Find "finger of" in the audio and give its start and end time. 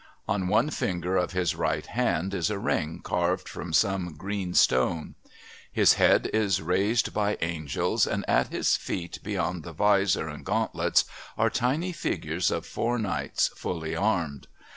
0.71-1.33